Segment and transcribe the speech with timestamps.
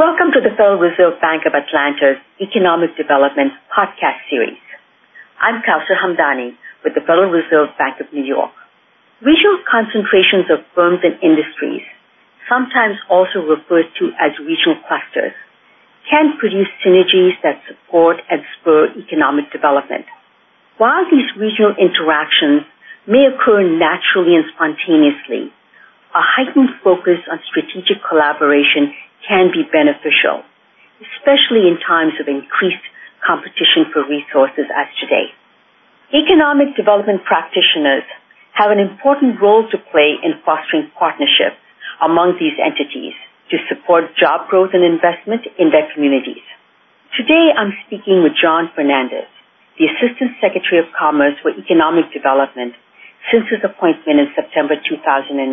[0.00, 4.56] Welcome to the Federal Reserve Bank of Atlanta's Economic Development Podcast Series.
[5.36, 8.56] I'm Kausar Hamdani with the Federal Reserve Bank of New York.
[9.20, 11.84] Regional concentrations of firms and industries,
[12.48, 15.36] sometimes also referred to as regional clusters,
[16.08, 20.08] can produce synergies that support and spur economic development.
[20.80, 22.64] While these regional interactions
[23.04, 25.52] may occur naturally and spontaneously,
[26.16, 28.96] a heightened focus on strategic collaboration
[29.26, 30.42] can be beneficial,
[31.00, 32.82] especially in times of increased
[33.22, 35.30] competition for resources as today.
[36.12, 38.04] Economic development practitioners
[38.52, 41.56] have an important role to play in fostering partnerships
[42.04, 43.16] among these entities
[43.48, 46.44] to support job growth and investment in their communities.
[47.16, 49.28] Today I'm speaking with John Fernandez,
[49.78, 52.74] the Assistant Secretary of Commerce for Economic Development
[53.30, 55.48] since his appointment in September 2009.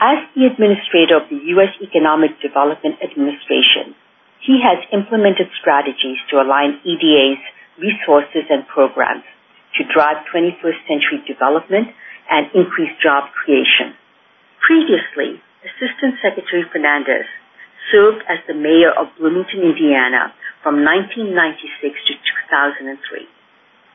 [0.00, 1.76] As the administrator of the U.S.
[1.84, 3.92] Economic Development Administration,
[4.40, 7.44] he has implemented strategies to align EDA's
[7.76, 9.28] resources and programs
[9.76, 11.92] to drive 21st century development
[12.32, 13.92] and increase job creation.
[14.64, 15.36] Previously,
[15.68, 17.28] Assistant Secretary Fernandez
[17.92, 20.32] served as the mayor of Bloomington, Indiana
[20.64, 21.36] from 1996
[22.08, 22.12] to
[22.48, 23.28] 2003.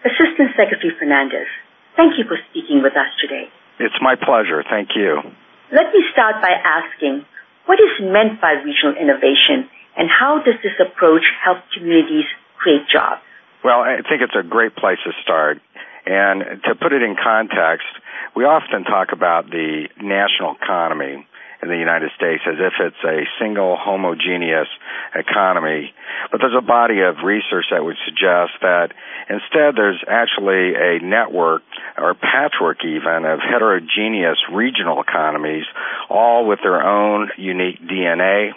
[0.05, 1.49] Assistant Secretary Fernandez,
[1.97, 3.49] thank you for speaking with us today.
[3.81, 4.61] It's my pleasure.
[4.61, 5.33] Thank you.
[5.71, 7.25] Let me start by asking,
[7.65, 12.25] what is meant by regional innovation and how does this approach help communities
[12.57, 13.21] create jobs?
[13.63, 15.61] Well, I think it's a great place to start.
[16.05, 17.87] And to put it in context,
[18.35, 21.25] we often talk about the national economy
[21.65, 24.69] in the United States as if it's a single homogeneous
[25.15, 25.91] economy.
[26.31, 28.93] But there's a body of research that would suggest that
[29.27, 31.63] instead there's actually a network
[31.97, 35.65] or patchwork even of heterogeneous regional economies,
[36.07, 38.51] all with their own unique DNA,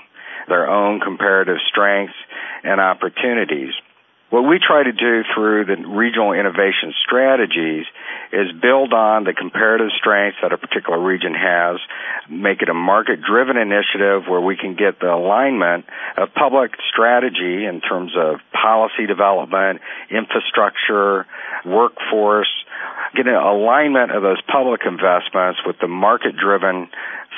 [0.48, 2.14] their own comparative strengths
[2.62, 3.72] and opportunities.
[4.30, 7.86] What we try to do through the regional innovation strategies
[8.30, 11.80] is build on the comparative strengths that a particular region has,
[12.28, 15.86] make it a market driven initiative where we can get the alignment
[16.19, 19.80] of public strategy in terms of policy development,
[20.10, 21.24] infrastructure,
[21.64, 22.53] workforce,
[23.16, 26.91] get an alignment of those public investments with the market driven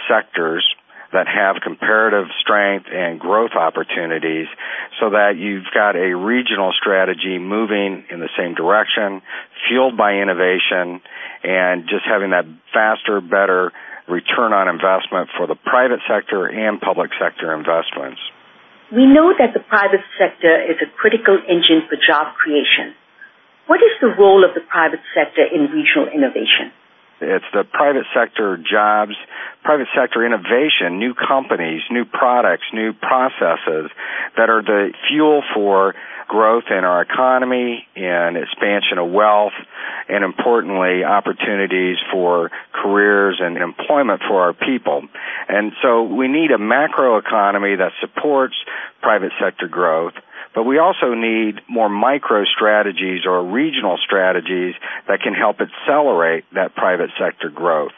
[0.09, 0.67] sectors
[1.13, 4.47] that have comparative strength and growth opportunities
[5.01, 9.23] so that you've got a regional strategy moving in the same direction,
[9.67, 11.03] fueled by innovation,
[11.43, 13.73] and just having that faster, better
[14.09, 18.19] return on investment for the private sector and public sector investments.
[18.91, 22.95] We know that the private sector is a critical engine for job creation.
[23.71, 26.75] What is the role of the private sector in regional innovation?
[27.21, 29.13] It's the private sector jobs,
[29.63, 33.91] private sector innovation, new companies, new products, new processes
[34.37, 35.95] that are the fuel for
[36.29, 39.53] growth in our economy and expansion of wealth
[40.09, 45.03] and importantly opportunities for careers and employment for our people.
[45.49, 48.55] And so we need a macro economy that supports
[49.03, 50.15] private sector growth
[50.55, 54.75] but we also need more micro strategies or regional strategies
[55.09, 57.93] that can help accelerate that private sector growth.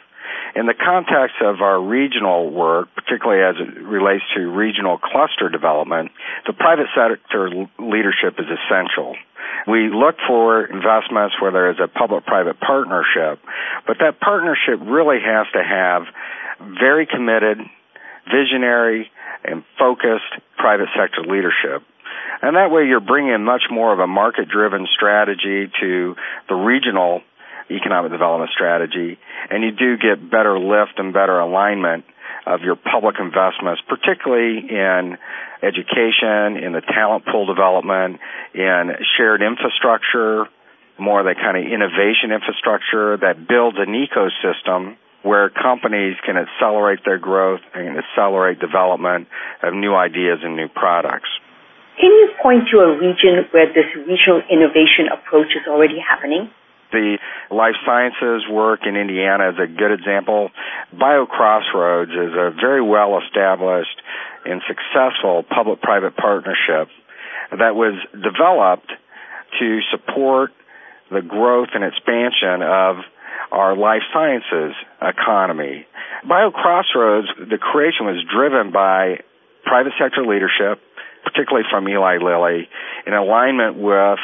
[0.55, 6.11] In the context of our regional work, particularly as it relates to regional cluster development,
[6.45, 7.49] the private sector
[7.79, 9.15] leadership is essential.
[9.67, 13.39] We look for investments where there is a public-private partnership,
[13.87, 16.03] but that partnership really has to have
[16.79, 17.57] very committed,
[18.29, 19.09] visionary,
[19.43, 21.83] and focused private sector leadership.
[22.43, 26.15] And that way you're bringing much more of a market driven strategy to
[26.49, 27.21] the regional
[27.71, 29.17] economic development strategy,
[29.49, 32.03] and you do get better lift and better alignment
[32.45, 35.17] of your public investments, particularly in
[35.63, 38.19] education, in the talent pool development,
[38.53, 40.43] in shared infrastructure,
[40.99, 46.99] more of the kind of innovation infrastructure that builds an ecosystem where companies can accelerate
[47.05, 49.29] their growth and accelerate development
[49.63, 51.29] of new ideas and new products.
[51.99, 56.49] Can you point to a region where this regional innovation approach is already happening?
[56.91, 57.17] The
[57.49, 60.49] life sciences work in Indiana is a good example.
[60.93, 63.97] BioCrossroads is a very well established
[64.45, 66.89] and successful public private partnership
[67.51, 68.91] that was developed
[69.59, 70.51] to support
[71.11, 72.97] the growth and expansion of
[73.51, 75.85] our life sciences economy.
[76.25, 79.21] BioCrossroads, the creation was driven by
[79.65, 80.81] private sector leadership,
[81.23, 82.69] particularly from Eli Lilly,
[83.05, 84.19] in alignment with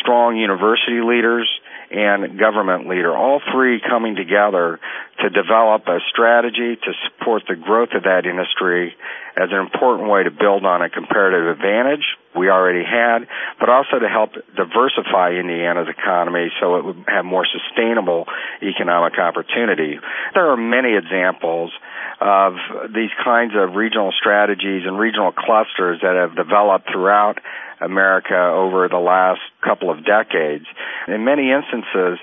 [0.00, 1.48] strong university leaders
[1.92, 4.80] and government leader, all three coming together
[5.20, 8.94] to develop a strategy to support the growth of that industry
[9.36, 12.04] as an important way to build on a comparative advantage
[12.34, 13.28] we already had,
[13.60, 18.26] but also to help diversify Indiana's economy so it would have more sustainable
[18.62, 19.98] economic opportunity.
[20.34, 21.72] There are many examples
[22.20, 22.54] of
[22.94, 27.38] these kinds of regional strategies and regional clusters that have developed throughout
[27.84, 30.64] America over the last couple of decades.
[31.08, 32.18] In many instances,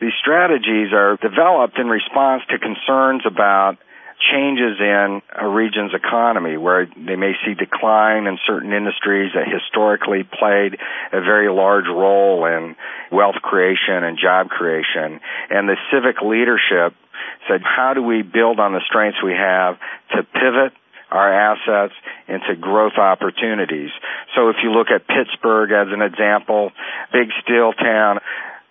[0.00, 3.78] these strategies are developed in response to concerns about
[4.32, 10.24] changes in a region's economy where they may see decline in certain industries that historically
[10.24, 10.76] played
[11.12, 12.76] a very large role in
[13.12, 15.20] wealth creation and job creation.
[15.50, 16.94] And the civic leadership
[17.48, 19.78] said, how do we build on the strengths we have
[20.12, 20.72] to pivot
[21.16, 21.94] our assets
[22.28, 23.90] into growth opportunities.
[24.36, 26.72] So if you look at Pittsburgh as an example,
[27.12, 28.20] big steel town,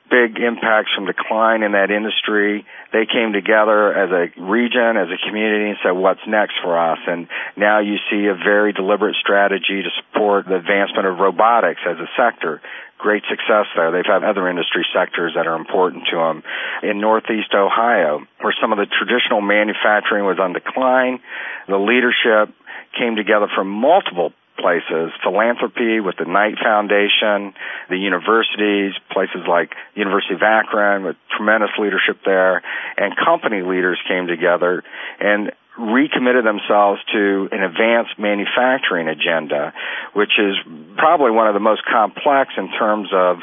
[0.09, 2.65] big impacts from decline in that industry.
[2.93, 6.99] They came together as a region, as a community, and said, what's next for us?
[7.07, 11.97] And now you see a very deliberate strategy to support the advancement of robotics as
[11.97, 12.61] a sector.
[12.97, 13.91] Great success there.
[13.91, 16.43] They've had other industry sectors that are important to them.
[16.81, 21.19] In Northeast Ohio, where some of the traditional manufacturing was on decline,
[21.67, 22.55] the leadership
[22.97, 27.53] came together from multiple places, philanthropy with the Knight Foundation,
[27.89, 32.61] the universities, places like University of Akron with tremendous leadership there,
[32.97, 34.83] and company leaders came together
[35.19, 39.73] and recommitted themselves to an advanced manufacturing agenda,
[40.13, 40.55] which is
[40.95, 43.39] probably one of the most complex in terms of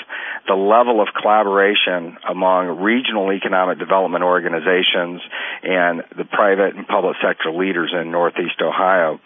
[0.48, 5.20] the level of collaboration among regional economic development organizations
[5.62, 9.20] and the private and public sector leaders in Northeast Ohio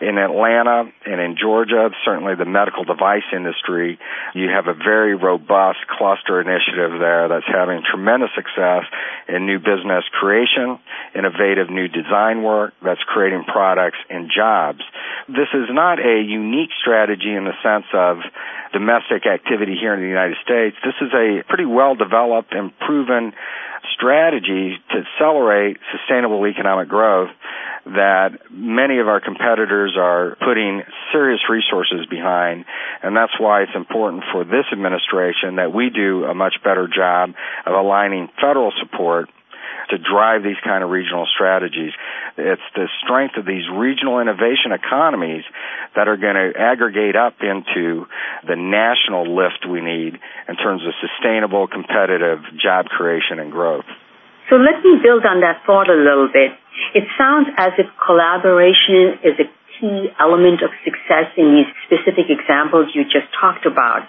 [0.00, 3.98] in Atlanta and in Georgia, certainly the medical device industry,
[4.34, 8.84] you have a very robust cluster initiative there that's having tremendous success
[9.28, 10.78] in new business creation,
[11.14, 14.80] innovative new design work that's creating products and jobs.
[15.28, 18.18] This is not a unique strategy in the sense of
[18.72, 20.76] domestic activity here in the United States.
[20.84, 23.32] This is a pretty well developed and proven
[24.02, 27.30] strategy to accelerate sustainable economic growth
[27.86, 30.82] that many of our competitors are putting
[31.12, 32.64] serious resources behind,
[33.02, 37.30] and that's why it's important for this administration that we do a much better job
[37.66, 39.28] of aligning federal support
[39.92, 41.92] to drive these kind of regional strategies.
[42.40, 45.44] It's the strength of these regional innovation economies
[45.94, 48.08] that are going to aggregate up into
[48.48, 50.16] the national lift we need
[50.48, 53.84] in terms of sustainable, competitive job creation and growth.
[54.48, 56.56] So let me build on that thought a little bit.
[56.96, 62.88] It sounds as if collaboration is a key element of success in these specific examples
[62.96, 64.08] you just talked about.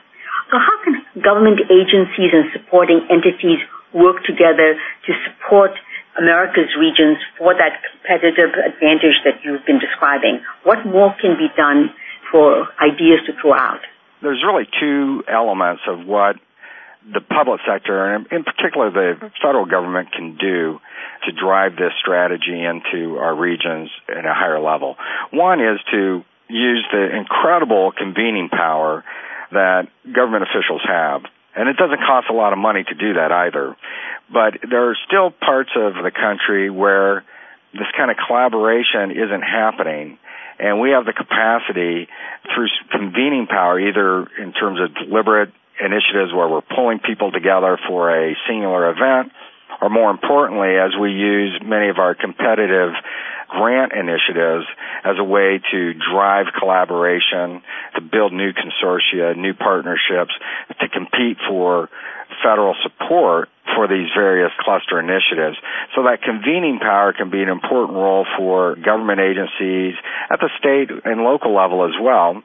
[0.51, 3.59] So how can government agencies and supporting entities
[3.93, 4.75] work together
[5.05, 5.71] to support
[6.17, 10.41] America's regions for that competitive advantage that you've been describing?
[10.63, 11.89] What more can be done
[12.31, 13.81] for ideas to throw out?
[14.21, 16.37] There's really two elements of what
[17.11, 20.79] the public sector, and in particular the federal government, can do
[21.25, 24.95] to drive this strategy into our regions at a higher level.
[25.31, 29.03] One is to use the incredible convening power
[29.51, 31.23] that government officials have.
[31.55, 33.75] And it doesn't cost a lot of money to do that either.
[34.31, 37.23] But there are still parts of the country where
[37.73, 40.17] this kind of collaboration isn't happening.
[40.59, 42.07] And we have the capacity
[42.53, 48.13] through convening power, either in terms of deliberate initiatives where we're pulling people together for
[48.13, 49.31] a singular event,
[49.83, 52.95] or more importantly, as we use many of our competitive
[53.49, 54.63] grant initiatives
[55.03, 57.61] as a way to drive collaboration,
[57.93, 60.31] to build new consortia, new partnerships,
[60.79, 61.89] to compete for
[62.41, 65.57] federal support for these various cluster initiatives.
[65.95, 69.95] So that convening power can be an important role for government agencies
[70.31, 72.41] at the state and local level as well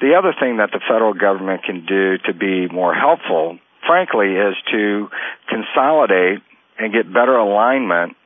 [0.00, 4.54] the other thing that the federal government can do to be more helpful, frankly, is
[4.72, 5.08] to
[5.48, 6.42] consolidate
[6.82, 8.16] and get better alignment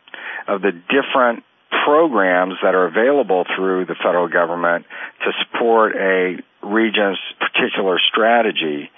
[0.48, 1.44] of the different
[1.84, 4.86] programs that are available through the federal government
[5.24, 8.90] to support a region's particular strategy.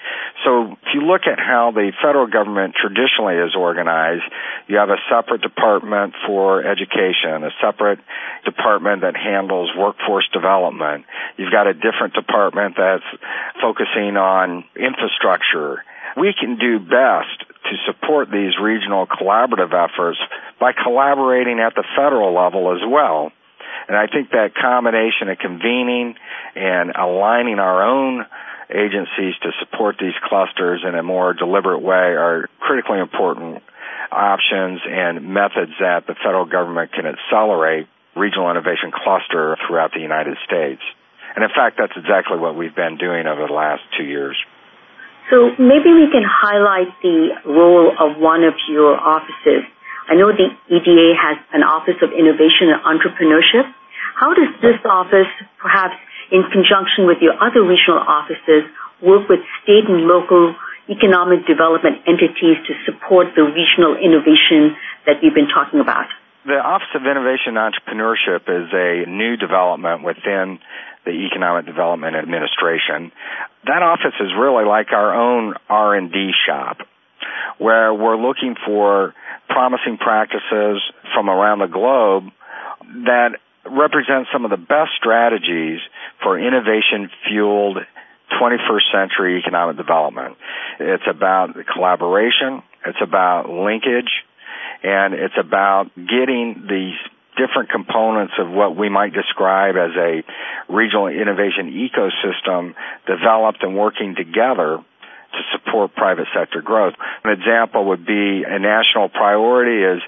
[0.45, 4.25] So if you look at how the federal government traditionally is organized,
[4.69, 8.00] you have a separate department for education, a separate
[8.45, 11.05] department that handles workforce development.
[11.37, 13.05] You've got a different department that's
[13.61, 15.85] focusing on infrastructure.
[16.17, 20.18] We can do best to support these regional collaborative efforts
[20.60, 23.32] by collaborating at the federal level as well.
[23.88, 26.14] And I think that combination of convening
[26.54, 28.26] and aligning our own
[28.70, 33.62] agencies to support these clusters in a more deliberate way are critically important
[34.12, 40.37] options and methods that the federal government can accelerate regional innovation cluster throughout the United
[40.44, 40.82] States.
[41.34, 44.37] And in fact, that's exactly what we've been doing over the last two years.
[45.30, 49.68] So maybe we can highlight the role of one of your offices.
[50.08, 53.68] I know the EDA has an Office of Innovation and Entrepreneurship.
[54.16, 55.28] How does this office,
[55.61, 56.00] perhaps
[56.32, 58.64] in conjunction with your other regional offices,
[59.04, 60.56] work with state and local
[60.88, 64.73] economic development entities to support the regional innovation
[65.04, 66.08] that we've been talking about?
[66.49, 70.58] The Office of Innovation and Entrepreneurship is a new development within
[71.09, 73.11] the Economic Development Administration.
[73.65, 76.85] That office is really like our own R&D shop
[77.57, 79.15] where we're looking for
[79.49, 80.83] promising practices
[81.15, 82.25] from around the globe
[83.09, 85.81] that represent some of the best strategies
[86.23, 87.79] for innovation fueled
[88.38, 90.37] 21st century economic development.
[90.79, 94.12] It's about collaboration, it's about linkage,
[94.83, 97.00] and it's about getting these
[97.38, 100.23] different components of what we might describe as a
[100.68, 102.75] regional innovation ecosystem
[103.07, 104.78] developed and working together
[105.33, 106.95] to support private sector growth.
[107.25, 110.02] An example would be a national priority is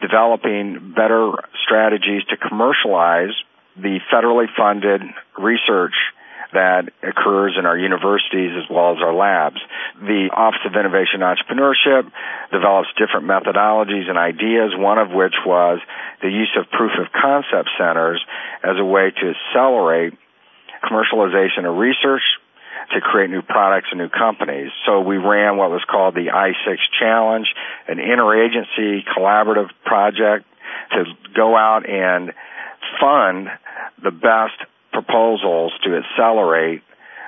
[0.00, 1.32] developing better
[1.64, 3.34] strategies to commercialize
[3.76, 5.02] the federally funded
[5.38, 5.94] research
[6.52, 9.60] that occurs in our universities as well as our labs.
[10.00, 12.10] The Office of Innovation and Entrepreneurship
[12.52, 15.80] develops different methodologies and ideas, one of which was
[16.22, 18.22] the use of proof of concept centers
[18.62, 20.14] as a way to accelerate
[20.84, 22.22] commercialization of research
[22.92, 24.70] to create new products and new companies.
[24.86, 27.46] So we ran what was called the I6 Challenge,
[27.88, 30.46] an interagency collaborative project
[30.92, 32.32] to go out and
[33.00, 33.48] fund
[34.02, 34.54] the best
[34.96, 36.80] proposals to accelerate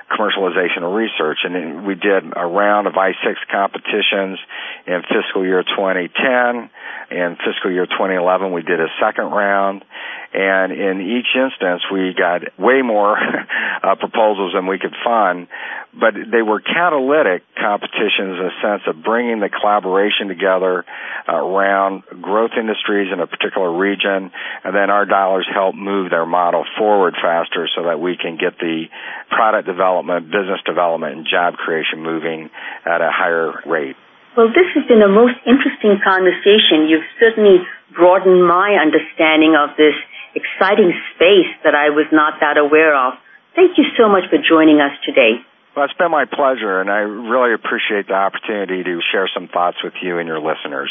[0.09, 1.39] commercialization of research.
[1.43, 4.39] And we did a round of I6 competitions
[4.87, 6.69] in fiscal year 2010.
[7.11, 9.83] In fiscal year 2011, we did a second round.
[10.31, 13.17] And in each instance, we got way more
[13.83, 15.47] uh, proposals than we could fund.
[15.91, 20.85] But they were catalytic competitions in the sense of bringing the collaboration together
[21.27, 24.31] uh, around growth industries in a particular region.
[24.63, 28.59] And then our dollars help move their model forward faster so that we can get
[28.59, 28.85] the
[29.31, 29.67] product
[29.99, 32.49] development, business development, and job creation moving
[32.85, 33.95] at a higher rate.
[34.37, 36.87] Well, this has been a most interesting conversation.
[36.87, 39.97] You've certainly broadened my understanding of this
[40.35, 43.19] exciting space that I was not that aware of.
[43.55, 45.41] Thank you so much for joining us today.
[45.75, 49.77] Well, it's been my pleasure, and I really appreciate the opportunity to share some thoughts
[49.83, 50.89] with you and your listeners.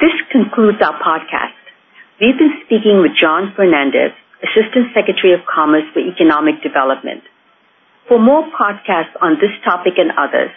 [0.00, 1.56] This concludes our podcast.
[2.20, 7.24] We've been speaking with John Fernandez, Assistant Secretary of Commerce for Economic Development.
[8.08, 10.50] For more podcasts on this topic and others,